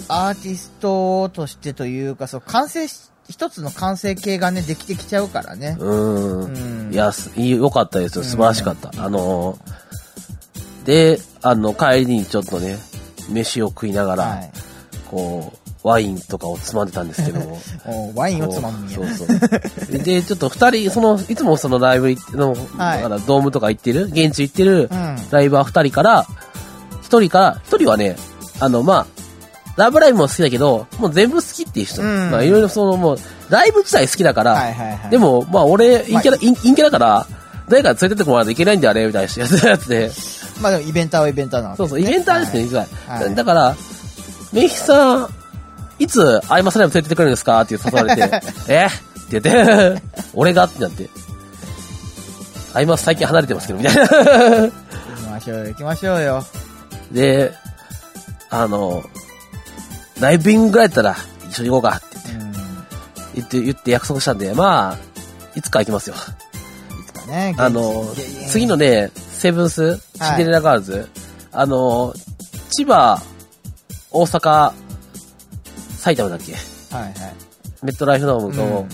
[0.10, 5.78] アーティストとしてというか、そう、完成し、一つの完成形がね、できてきちゃうからね。
[5.80, 6.88] うーん。
[6.88, 8.24] うんいや、すいい良かったですよ。
[8.26, 8.92] 素晴らしかった。
[8.98, 12.78] あのー、で、あの、帰りにちょっとね、
[13.30, 14.52] 飯を食いながら、はい。
[15.10, 17.60] こう、ワインとかをつまんでたんですけども。
[17.86, 19.08] おワインをつまむんやそう。
[19.08, 19.98] そう。
[20.00, 25.18] で、ちょっと二人、その、いつもそのライブ行っての、はいだからドームとか行ってる、現地行ってるうん。
[25.30, 26.26] ライバー二人から、
[27.04, 28.18] 一人から、一人はね、
[28.60, 29.08] あの、まあ、
[29.78, 32.02] ラブライブも好きだけど、もう全部好きっていう人。
[32.02, 34.60] うんまあ、いろいろその、もう、ライブ自体好きだから。
[35.12, 37.28] で、も、まあ、俺、陰キャラ、まあ陰陰キャだから、
[37.70, 40.12] 誰か連れてってもらわないといけないんだよね、みたいなやつで。
[40.62, 42.86] まあでもイベンターはイベンターなわけそうそう、イベンターですね、実は。
[43.08, 43.76] はいだから、
[44.54, 45.30] メイヒさん、
[46.00, 47.62] いつ、アイマスライブ連れてってくれるんですか？
[47.62, 48.22] って誘われて、
[48.68, 48.86] え？
[48.86, 48.90] っ
[49.30, 50.02] て言って、
[50.34, 50.66] 俺が？
[50.66, 51.10] ってなって。
[52.74, 54.02] アイマス最近離れてますけど、みたいな。
[54.06, 54.72] 行
[55.22, 56.46] きましょうよ、行きましょうよ。
[57.12, 57.54] で、
[58.50, 59.04] あの、
[60.20, 61.16] ライブインぐらいやったら
[61.50, 62.52] 一緒に行こうかってうん。
[63.36, 64.98] 言って、言って約束したんで、まあ、
[65.56, 66.16] いつか行きますよ。
[66.16, 66.18] い
[67.08, 67.56] つかね。
[67.58, 68.06] あの
[68.50, 71.10] 次のね、セブンス、シンデレラガールズ、
[71.52, 72.14] あの、
[72.72, 73.22] 千葉、
[74.12, 74.74] 大阪、
[75.98, 76.54] 埼玉だっけ？
[76.96, 77.14] はいはい。
[77.84, 78.90] メットライフドームと、うん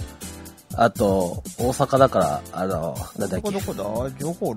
[0.73, 3.51] あと、大阪だから、あの、なんだっけ？
[3.51, 4.09] どこどこだ？
[4.17, 4.53] ジョホー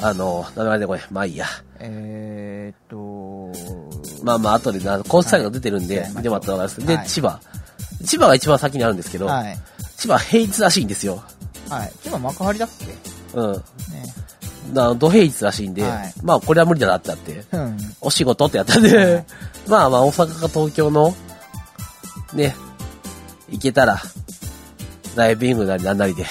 [0.00, 1.46] ルあの、名前でこれ、まあいいや。
[1.78, 6.86] えーっと、まあまあ、後でな、コースサイトが出てるんで、はい見てもらったらわかります。
[6.86, 7.38] で、はい千葉。
[8.06, 9.58] 千葉が一番先にあるんですけど、はい。
[9.98, 11.22] 千葉平日らしいんですよ。
[11.68, 11.92] はい。
[12.06, 13.38] 今幕張だっけ？
[13.38, 13.52] うん。
[13.52, 13.60] ね。
[14.72, 17.78] な土平日らしいんで、はいまあこれは無理だなってなって、うん。
[18.00, 19.24] お仕事ってやったんで、
[19.68, 21.14] まあまあ大阪か東京の、
[22.34, 22.54] ね、
[23.50, 24.00] 行けたら、
[25.16, 26.26] ライブイングなりなんなりで、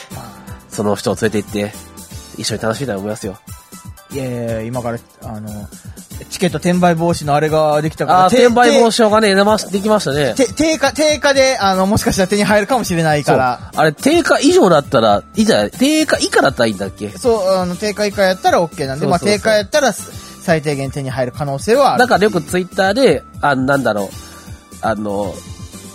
[0.70, 1.74] その人を連れて行って、
[2.38, 3.38] 一緒に楽しみたいと思いますよ。
[4.12, 5.50] いやいやいや今から、あの、
[6.32, 10.34] チケット転売防止のあれができたから、あ転売防止がね、出まし、できましたね。
[10.34, 13.24] て定価、定価で、あの、もしかしたら手に入るかもしれない。
[13.24, 15.72] から、あれ、定価以上だったら、いいじゃない？
[15.72, 17.10] 定価以下だったらいいんだっけ？
[17.10, 22.00] そう、あの、定価以下やったら OK なんで、まあ、そうそうそう定価やったら最低限手に入る可能性はある。
[22.00, 24.10] だからよくツイッターで、あなんだろう、
[24.82, 25.34] あの、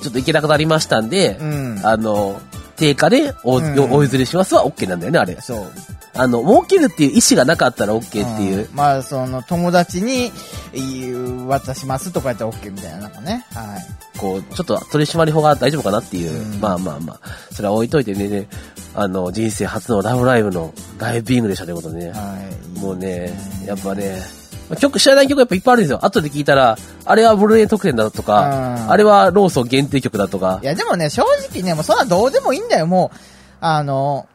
[0.03, 1.81] ちょっと行けなくなりましたんで、うん。
[1.83, 2.41] あの、
[2.77, 5.39] 定価でお,、うんお譲りしますは OK なんだよね、あれ。
[5.41, 5.73] そう。
[6.19, 8.71] あの、儲けるっていう意思がなかったら OK っていう。
[8.71, 10.33] んまあ、その、友達に、
[10.73, 11.13] い
[11.47, 13.45] 渡しますとかやったら OK みたいな、なんかね。
[13.53, 14.19] はい。
[14.19, 16.33] こう、ちょっと取り締法が大丈夫かなっていう。
[16.33, 17.21] うんまあまあまあ。
[17.53, 18.49] それは置いといてね、ね
[18.95, 22.11] あの、人生初のラブライブのライブイングでしたということでね。
[22.11, 22.37] は
[22.77, 22.79] い。
[22.79, 24.23] もうね、やっぱね、
[24.69, 26.05] まあ曲、知らない曲やっぱいっぱいあるんですよ。
[26.05, 33.17] 後で聞いたら、あれはブルーレイ特典だとか、うんあれはローソン限定曲だとかい、や、でもね、正直ね、もうそんなどうでもいいんだよ、もう。
[33.61, 34.27] あの、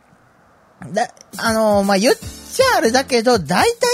[0.90, 3.90] だ、あの、まあ、言っちゃあれだけど、大体、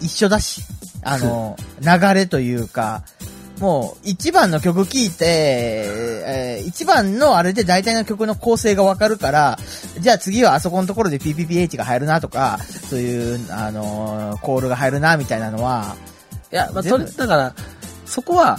[0.00, 0.62] 一緒だし。
[1.02, 3.02] あの、流れというか、
[3.58, 5.24] もう、一番の曲聴いて、
[6.26, 9.58] えー一番のあれで大体の曲の構成がわかるから、
[9.98, 15.96] じゃあ次はあそこのところで PPPH が入るなとか、そういう、あのコールが入るな、みたいなのは、
[16.52, 17.54] いや、まあ、それ、だから、
[18.06, 18.58] そこは、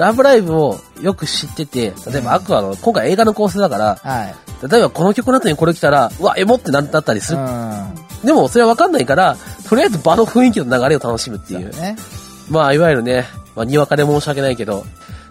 [0.00, 4.34] ラブライブをよく知ってて、例えばアクアの、今回映画の構成だから、はい。
[4.66, 7.38] 例えばこの曲の後にこれ来たら、うわ、エモってなったりする。
[7.38, 7.94] うん。
[8.24, 9.36] でも、それはわかんないから、
[9.68, 11.70] とりあえず場の雰囲気の流れを楽しむっていう。
[11.70, 11.96] ね。
[12.48, 14.86] まあ、いわゆるね、まあ、にわかで申し訳ないけど、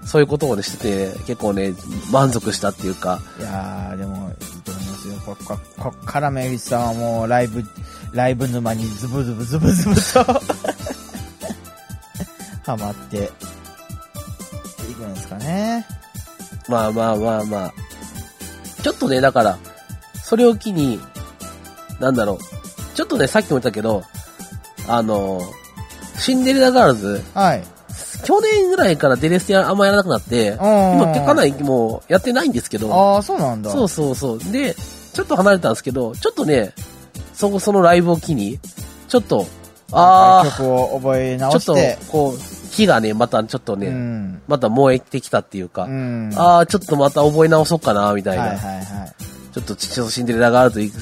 [0.06, 1.74] そういうことをね、してて、結構ね、
[2.12, 5.16] 満足したっていうか、いやー、でも、いいと思いますよ。
[5.26, 7.64] こここっからメイさんはもう、ライブ、
[8.14, 10.42] ライブ沼にズブズブズブズブと、
[12.66, 13.32] ハマって、
[15.40, 15.86] ね。
[16.68, 17.74] まあまあまあまあ。
[18.84, 19.58] ちょっとね、だから、
[20.24, 21.00] それを機に、
[22.00, 22.96] なんだろう。
[22.96, 24.04] ちょっとね、さっきも言ったけど、
[24.88, 25.42] あの、
[26.18, 27.64] シンデレラガールズ、はい。
[28.24, 33.72] 去年ぐらいからデレステあんまやらなくなって、今、かなりもうやってないんですけど、ああ、そうなんだ。
[33.72, 34.40] そうそうそう。
[34.40, 34.76] で、
[35.14, 36.74] ちょっと離れたんですけど、ちょっとね、
[37.34, 38.60] そこ、そのライブを機に、
[39.08, 39.48] ちょっと、
[39.92, 44.42] あ曲を覚えあ、ちょっと直して。、こう、火がね、またちょっとね、うん。
[44.48, 46.32] また燃えてきたっていうか、うん。
[46.36, 48.44] ああ、ちょっとまた覚え直そうかな、みたいな。
[48.44, 48.84] はいはいはい。
[49.54, 50.94] ちょっと父とシンデレラがあると連れ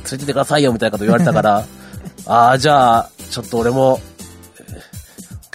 [0.00, 1.64] てってくださいよ、みたいなこと言われたから、
[2.26, 4.00] ああ、じゃあ、ちょっと俺も、
[4.58, 4.96] えー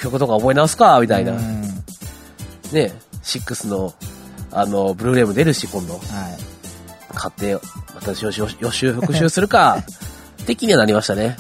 [0.01, 1.33] 曲とか覚え直すか、みたいな。
[1.33, 1.61] うん
[2.71, 3.93] ね、6の、
[4.51, 5.93] あの、ブルーレイも出るし、今度。
[5.93, 6.01] はい。
[7.13, 7.53] 買って、
[7.93, 9.83] また予習復習するか、
[10.45, 11.37] 的にはなりましたね。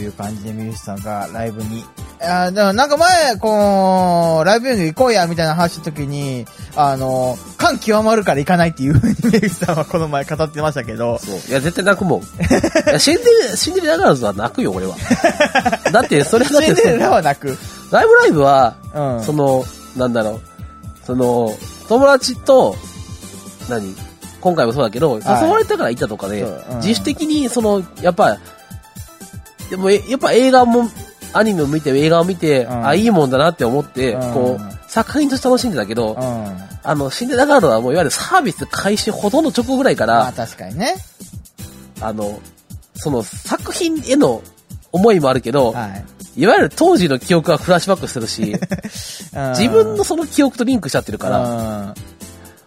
[0.00, 1.84] ああ、どういう感じでミュージシャンがライブに。
[2.22, 11.34] あーでもなんか前、こう、ライブビューイング行こうや、みたいな話した時に、あの、感極まるから行かないっていうふうにミュージシャンはこの前語ってましたけど、そう。
[11.48, 12.20] いや、絶対泣くもん。
[12.22, 12.24] い
[12.86, 14.96] や、シンデレ、シンデレラガールズは泣くよ、俺は。
[15.92, 17.56] だって、それだってシンデレラは泣く。
[17.90, 19.24] ライブライブは、うん。
[19.24, 19.64] その、
[19.96, 20.40] なんだろう、
[21.06, 21.52] その、
[21.88, 22.76] 友達と、
[23.68, 23.94] 何？
[24.40, 28.38] 今回もそうだけど、誘はいわれたから行ったとかで、そううん自主的に、その、やっぱ、
[29.70, 30.90] でも、えやっぱ映画も、
[31.32, 36.70] アニメを見て、映画を見て、うんあ、いいもんだなって思って、うんこう、作品として楽しんでたけど、うん。
[36.82, 40.96] あの、シンデレラガールはもういわゆるサービス開始ほとんど直後ぐらいから、まあ確かにね。
[42.00, 42.40] あの、
[42.94, 44.42] その作品への
[44.90, 46.04] 思いもあるけど、はい。
[46.36, 48.54] いわゆる当時の記憶がフラッシュバックするし、
[49.34, 51.94] うん自分のその記憶とリンクしちゃってるから、うん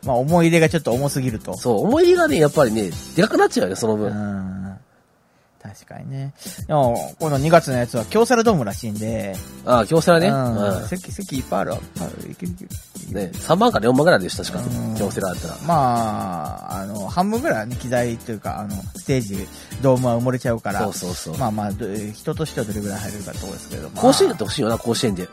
[0.05, 1.57] まあ思い入れがちょっと重すぎると。
[1.57, 4.62] そう、思い入れがね、やっぱりね、でかくなっちゃうよね、そのう分。
[5.73, 5.75] ん。
[5.75, 6.33] 確かにね。
[6.67, 10.27] でも、この2月のやつは京セラドームらしいんで、ああ、京セラね。
[10.29, 10.35] うう
[10.81, 10.87] んん。
[10.87, 11.77] 席、席いっぱいあるわ。
[12.29, 12.69] いけるいける。
[13.11, 14.95] ね、3万から4万ぐらいでした、確かうん。
[14.95, 15.57] 京セラだったら。
[15.65, 19.47] まあ、あの、半分ぐらいはね、機材というか、あの、ステージ、
[19.81, 21.37] ドームは埋もれちゃうから、そうそうそう。
[21.37, 25.27] まあまあ、ど人としてはどれぐらい入れるかってとこですけど、まあ、甲子園やってほしいよな、甲子園で。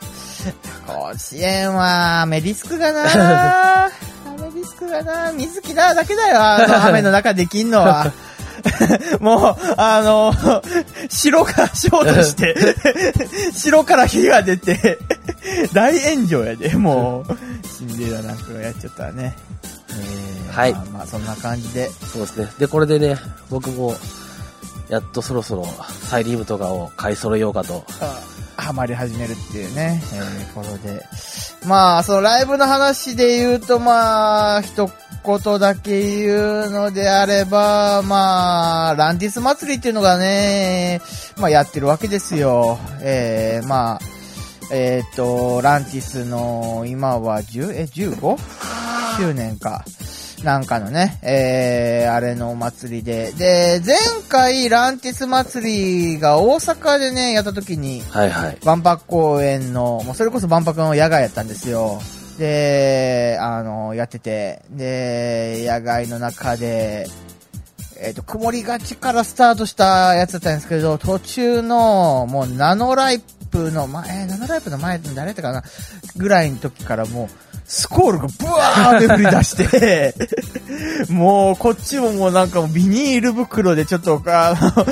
[0.87, 3.85] 甲子園は、雨リスクがな
[4.25, 8.11] 雨 リスクがな水木なだけだよ、あの雨の中できんのは。
[9.19, 10.33] もう、あの、
[11.09, 12.55] 城がショートして、
[13.55, 14.99] 城から火が出て、
[15.73, 19.35] 大炎上やで、もう、シンデレラなんかがやっちゃったらね。
[19.89, 22.47] えーはいまあ、まあ、そんな感じで、そうですね。
[22.59, 23.17] で、これでね、
[23.49, 23.95] 僕も、
[24.89, 25.65] やっとそろそろ、
[26.09, 27.85] サイリウムとかを買い揃えようかと。
[28.01, 28.19] あ
[28.57, 31.01] ハマり始めるっていうね、えー、ことで。
[31.65, 34.91] まあ、そのライブの話で言うと、まあ、一
[35.23, 41.01] 言だけ言うのであれば、まあ、ランディス祭りっていうのがね、
[41.37, 42.77] まあ、やってるわけですよ。
[43.01, 43.99] えー、まあ、
[44.71, 48.37] えっ、と、ランティスの、今は10、え、15?
[49.17, 49.83] 周年か。
[50.43, 53.31] なんかのね、えー、あれのお祭りで。
[53.33, 53.95] で、前
[54.27, 58.57] 回ランティス祭りが大阪でね、やった時に、はいはい。
[58.65, 62.01] 万博公園の、もうそれこそ万博の野外やったんですよ。
[62.41, 67.05] で、あの、やってて、で、野外の中で、
[68.01, 75.63] えっ、と、曇りがちからスタートしたやつだったんですけど、途中の、もうナノライプの前、ナノライプの前、誰だったかな
[76.17, 80.13] ぐらいの時からもう、スコールがブワーって降り出して、
[81.07, 84.85] もう、こっちももうなんかビニール袋でちょっと、あの、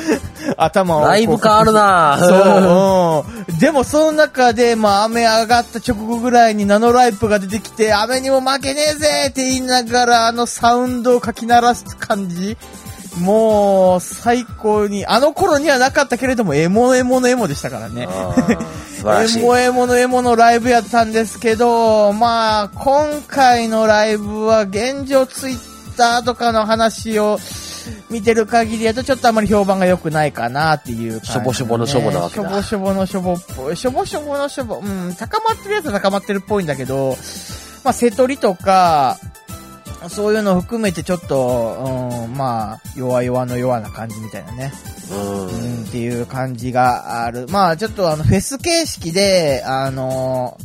[0.56, 1.10] 頭をこう。
[1.10, 3.58] ライブ感あるなそう、うん。
[3.60, 12.56] でもその中で、まあ雨上がった直後ぐらいにナノライプが出てきて、雨にも負けねえぜって言いながら、あのサウンドをかき鳴らす感じ。
[13.18, 18.08] もう、最高に、あの頃にはなかったけれども、エモエモのエモでしたからね。
[19.04, 19.24] ら。
[19.24, 27.40] エモエモのエモのライブやったんですけど、まあ、今回のライブは現状ツイッターとかの話を
[28.10, 33.76] 見てる限りだとちょっとあまり評判が良くないかなっていう感じ、しょぼしょぼのしょぼなわけだしょぼしょぼのしょぼっぽい。
[33.76, 37.18] しょぼしょぼのしょぼ、うん、高まってるやつは高まってるっぽいんだけど、
[37.84, 39.18] まあ、瀬取りとか、
[40.08, 44.72] そういうのを含めてちょっと、うん、まあ、弱々の弱な感じみたいなね。
[45.12, 45.48] うん。
[45.48, 47.48] うん、っていう感じがある。
[47.50, 50.58] まあ、ちょっとあの、フェス形式で、あの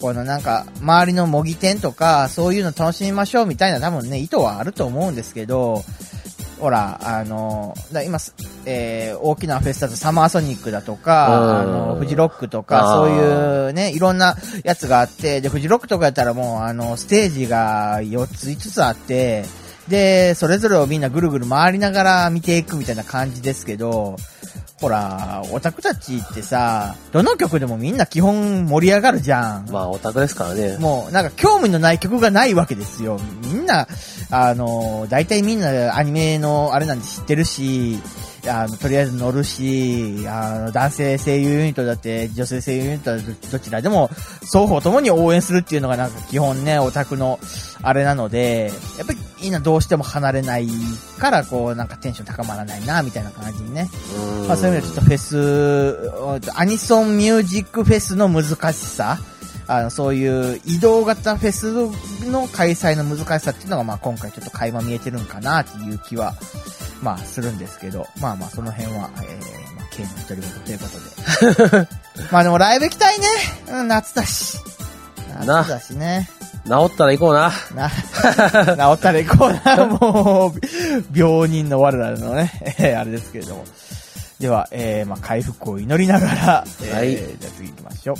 [0.00, 5.84] このなんか、周りの模擬店とか、そういうの楽しみましょうみたいな多分ね、意図はあると思うんですけど、
[6.60, 8.34] ほら、あのだ今す、
[8.66, 11.72] えー、大きなフェスだとサマーソニックだとか、うん。
[11.72, 19.44] あの、フジロックとか、そういうね、いろんなやつがあって、で、フジロックとかやったらもう、あの、ステージが4つ5つあって、
[19.90, 24.16] で、それぞれをみんなぐるぐる回りながら見ていくみたいな感じですけど、
[24.80, 29.68] ほら、オタクたちってさ、どの曲でもみんな基本盛り上がるじゃん。
[29.70, 30.78] まあ、オタクですからね。
[30.78, 33.20] もう、なんか興味のない曲がないわけですよ。
[33.42, 33.88] みんな、
[34.30, 37.98] あの、大体みんなアニメのあれなんて知ってるし、
[38.48, 44.08] あの、とりあえず乗るし、あの、男性声優ユニットだって、女性声優ユニットだってどちらでも、
[44.44, 47.38] 双方ともに応援するっていうのがなんか基本ね、オタクの
[47.82, 50.68] あれなので、やっぱりみんなどうしても離れない
[51.18, 53.90] から、こう、なんかテンション高まらないな、みたいな感じにね。
[54.42, 59.18] うんまあそういう意味でちょっとフェス、アニソンミュージックフェスの難しさ、
[59.66, 61.72] あの、そういう移動型フェス
[62.28, 66.34] の開催の難しさっていうのが、まあ今回ちょっと垣間見えてるんかなっていう気は、
[67.02, 71.88] まあするんですけど、まあまあその辺は、えー、まあ K の一人言ということで。
[72.32, 73.26] まあでもライブ行きたいね。
[73.68, 74.58] うん、夏だし。
[75.46, 76.28] な夏だしね。
[76.66, 77.52] 治ったら行こうな。
[77.74, 83.64] な、治ったら行こうな、もう、病人の我らのね、え ーあれですけれども。
[84.38, 88.16] では、えー、まあ、回復を祈りながら、えーはいじゃあ次行きましょう。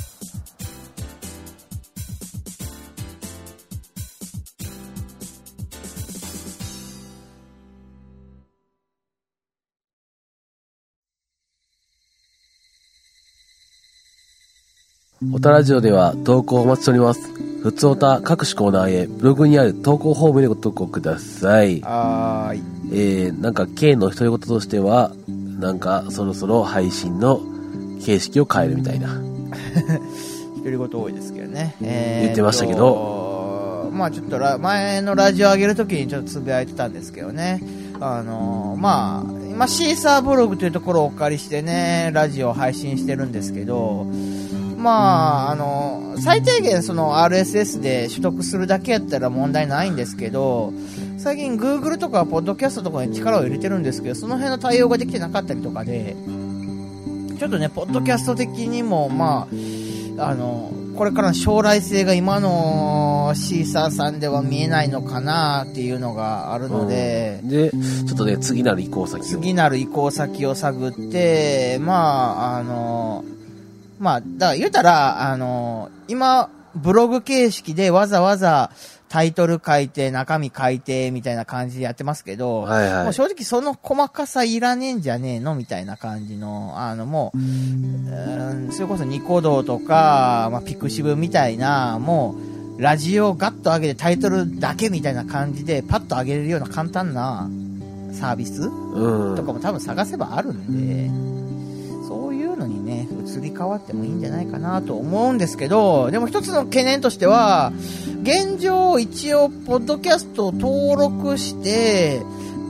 [15.33, 17.40] オタラジオでは投稿をお待ちしております。
[17.61, 21.79] ふつおた各種コーナーへブログにある投稿フォームでご投稿ください。
[21.81, 22.61] はーい。
[22.91, 27.39] えー、なんか K の独り言としては、なんかそろそろ配信の
[28.03, 29.09] 形式を変えるみたいな。
[30.57, 31.75] 独り言多いですけどね。
[31.81, 33.91] えー言ってましたけど。
[33.93, 37.61] まあちょっとラ前のラジオ上げるときにちょっとつぶやいてたんですけどね。
[37.99, 44.07] あのーまあ、今シーサーブログというところをお借りしてね、ラジオを配信してるんですけど、
[44.81, 50.73] まあ、あの、最低限その RSS で取得するだけやったら問題ないんですけど、
[51.17, 56.15] 最近 Google とか Podcast とかに力を入れてるんですけど、その辺の対応ができてなかったりとかで、
[57.39, 59.47] ちょっとね、ポッドキャスト的にも、ま
[60.17, 69.23] あ、あの、これからの将来性が今のシーサーさんでは見えないのかなっていうのがあるので、で、ちょっとね、次なる移行先を。
[69.23, 73.23] 次なる移行先を探って、まあ、あの、
[74.01, 78.71] まあ、だから言うたら、あの、今、ブログ形式でわざわざ
[79.09, 92.35] タイトル書いて、中身書いて、みたいな感じでやってますけど、はいはいもう正直その細かさいらねえんじゃねえのみたいな感じの、あのもう、うーんそれこそニコ動とか、まあ、ピクシブみたいな、も
[92.79, 97.47] う、ラジオをガッと上げてタイトルだけみたいな感じで、パッと上げれるような簡単な
[98.13, 99.35] サービスうん。
[99.35, 103.00] とかも多分探せばあるんで、そういうのにね、
[103.37, 107.71] 移り変わってもいいんじゃないかなと思うんですけど、でも一つの懸念としては、
[108.23, 112.21] 現状一応、ポッドキャストを登録して、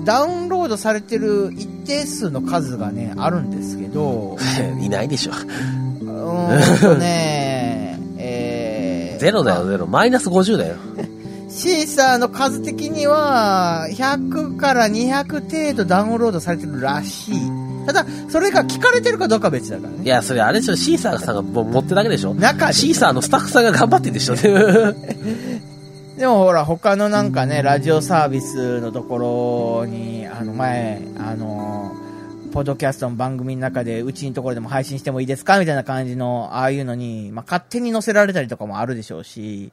[0.05, 4.37] ダウンロードされてる一定数の数がね、あるんですけど、
[4.79, 5.31] いないでしょ。
[5.31, 9.87] うーんとね、 えー、ゼロだよ、ゼロ。
[9.87, 10.75] マイナス50だよ。
[11.49, 17.60] シーサーの数的には、100から200程度ダウンロードされてるらしい。
[17.85, 20.03] ただ、それが聞かれてるかどうかは別だからね。
[20.03, 22.33] いや、それあれでしょ、シーサーさんがもう持ってるだけでしょ。
[22.33, 24.35] 中でシーサーのスタッフさんが頑張ってんでしょ。
[26.17, 31.95] でもほら、他のなんかね、ラジオサービスのところに、あの前、あの、
[32.51, 39.71] ポッドキャストの番組の中で、うちのところでも配信してもいいですかみたいな感じの、ああいうのに、まあ、勝手に載せられたりとかもあるでしょうし、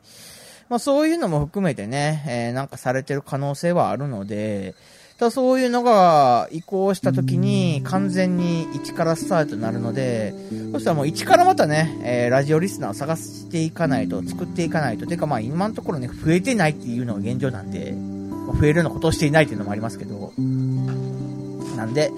[0.69, 4.79] まあ、そういうのも含めてね、えーなんかされてる可能性はあるので、た
[5.19, 10.33] だそういうのが移行した時に完全に一からスタートになるので、
[10.73, 15.07] そしたらもう一からまたね、えーラジオリスナーを探していかないと、作っていかないと。
[15.07, 22.13] てかまあ今のところね、増えてないっていうのが現状なんで、ま増えるようなことをしていないっていうのもありますけど、なんで、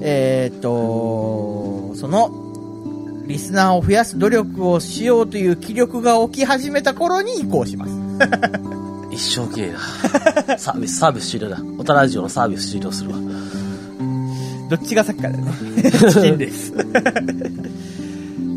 [0.00, 7.92] えーっと、その、リスナーを増やす努力をしようという気力が起き始めた頃に移行します。
[9.10, 9.78] 一生懸命な。
[10.58, 11.60] サービス、サービス終了だ。
[11.78, 13.16] オタラジオのサービス終了するわ。
[14.68, 15.52] どっちが先からね。
[16.12, 16.72] チキンです。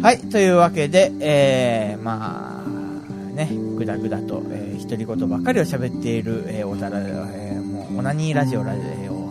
[0.01, 9.21] はい、というわけで、えー、まあ、ね、ぐだぐだと、えー、独り言ばかりを喋っている、えー、おたら、えー、もう、オナニーラジオラジオ、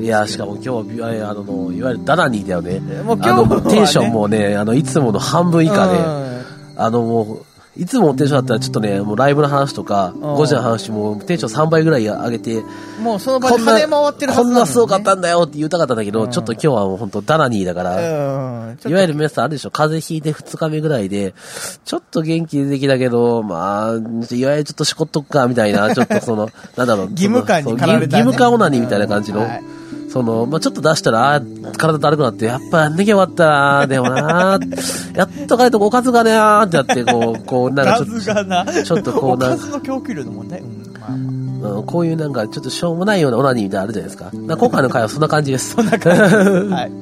[0.00, 2.80] いや、しかも今日、あの、いわゆるダナニーだよね。
[3.02, 6.26] もう今日ねテンションもね、あの、いつもの半分以下で、うん
[6.76, 7.44] あの、もう、
[7.78, 10.14] いつものテンションだったらちょっとね、もうライブの話とか、ん。
[10.14, 12.62] 5時の話もテンション3倍ぐらい上げて、
[13.02, 14.60] もうその場で跳ね回ってるはこんずなのにね。
[14.60, 16.30] なすごかったんだよって言いたかったんだけど、うん。
[16.30, 21.34] ちょっと今日はもう本当ダナニーだから、いわゆる皆さんあるでしょ風邪ひいて2日目ぐらいで、
[21.84, 27.10] ちょっと元気出てきたけど、まあ、いわゆるちょっとしこっとくか、みたいな、ちょっとその、 なんだろう。
[27.10, 29.62] 義務感に義務感オナニーみたいな感じの、はい
[30.16, 31.42] その、まあ、ちょっと出したら、
[31.76, 33.44] 体だるくなって、やっぱやんなきゃよかった
[33.80, 34.58] なでもな
[35.14, 38.64] やっとかないとおかずがねーってやって、こう、こう、なんかちょっ数がな。
[38.64, 40.68] ちょっとこうおなかずの供給量の問題うん。
[40.98, 44.24] まあまと、うんこういうなんか、ちょっとしょうもないようなオナニーみたいなのあるじゃないですか。
[44.24, 45.76] だから今回の回はそんな感じです。
[45.78, 46.92] あはい。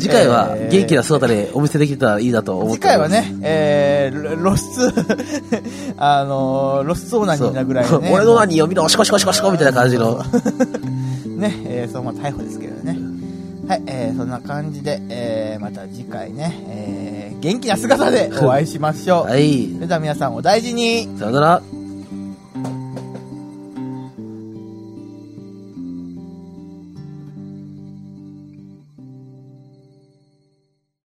[0.00, 2.74] 次回はえー元気な姿でお見せできたらいいなと思って。
[2.74, 5.62] 次回はね、えー、露出、
[5.98, 8.10] あのー、露出オーナニーなぐらいでね。
[8.14, 10.24] 俺のオナニーを見ろ、シコシコシコシコみたいな感じの。
[11.36, 12.98] ね、えー、そのまま逮捕ですけどね。
[13.66, 19.30] はい、えー、そんな感じで、えー、また次回ね、えー、元気な姿でお会いしましょう。
[19.30, 19.80] はいそ。
[19.80, 21.08] れでは皆さんお大事に。
[21.18, 21.79] さよなら。